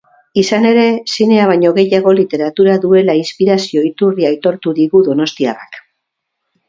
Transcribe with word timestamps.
Izan 0.41 0.63
ere, 0.69 0.85
zinea 1.15 1.43
baino 1.51 1.73
gehiago 1.75 2.13
literatura 2.19 2.77
duela 2.87 3.17
inspirazio 3.19 3.87
iturri 3.91 4.27
aitortu 4.31 4.75
digu 4.81 5.03
donostiarrak. 5.11 5.83